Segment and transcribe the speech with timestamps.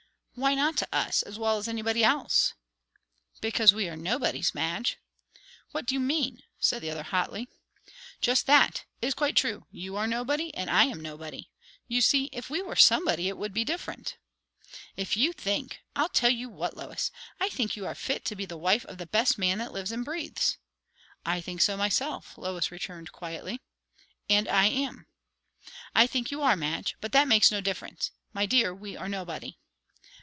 [0.35, 2.53] "Why not to us, as well as anybody else?"
[3.41, 4.97] "Because we are nobodies, Madge."
[5.71, 7.47] "What do you mean?" said the other hotly.
[8.21, 8.85] "Just that.
[9.01, 9.67] It is quite true.
[9.69, 11.49] You are nobody, and I am nobody.
[11.87, 14.17] You see, if we were somebody, it would be different."
[14.95, 17.11] "If you think I'll tell you what, Lois!
[17.39, 19.91] I think you are fit to be the wife of the best man that lives
[19.91, 20.57] and breathes."
[21.23, 23.59] "I think so myself," Lois returned quietly.
[24.27, 25.05] "And I am."
[25.93, 26.95] "I think you are, Madge.
[26.99, 28.09] But that makes no difference.
[28.33, 29.57] My dear, we are nobody."